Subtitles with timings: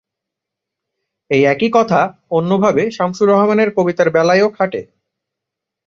[1.31, 1.99] এই একই কথা
[2.31, 4.81] অন্যভাবে শামসুর রাহমানের কবিতার বেলায়ও খাটে।